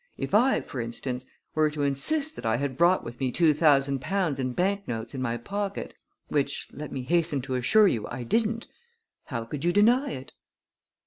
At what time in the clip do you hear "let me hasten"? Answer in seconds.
6.73-7.39